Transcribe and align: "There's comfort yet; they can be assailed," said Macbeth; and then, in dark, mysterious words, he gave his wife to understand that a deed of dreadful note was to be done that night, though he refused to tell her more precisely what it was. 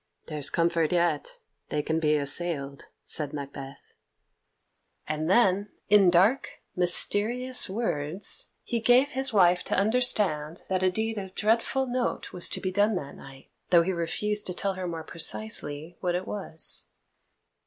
"There's 0.25 0.49
comfort 0.49 0.91
yet; 0.91 1.37
they 1.69 1.83
can 1.83 1.99
be 1.99 2.15
assailed," 2.15 2.85
said 3.05 3.33
Macbeth; 3.33 3.93
and 5.07 5.29
then, 5.29 5.69
in 5.89 6.09
dark, 6.09 6.63
mysterious 6.75 7.69
words, 7.69 8.51
he 8.63 8.79
gave 8.79 9.09
his 9.09 9.31
wife 9.31 9.63
to 9.65 9.77
understand 9.77 10.63
that 10.69 10.81
a 10.81 10.89
deed 10.89 11.19
of 11.19 11.35
dreadful 11.35 11.85
note 11.85 12.33
was 12.33 12.49
to 12.49 12.59
be 12.59 12.71
done 12.71 12.95
that 12.95 13.15
night, 13.15 13.51
though 13.69 13.83
he 13.83 13.91
refused 13.91 14.47
to 14.47 14.55
tell 14.55 14.73
her 14.73 14.87
more 14.87 15.03
precisely 15.03 15.97
what 15.99 16.15
it 16.15 16.25
was. 16.25 16.87